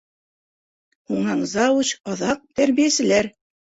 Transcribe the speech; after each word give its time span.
Һуңынан 1.13 1.45
завуч, 1.53 1.95
аҙаҡ— 2.17 2.45
тәрбиәселәр... 2.61 3.37